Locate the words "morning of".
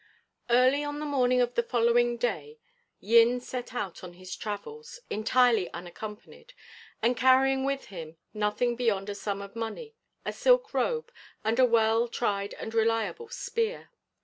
1.05-1.53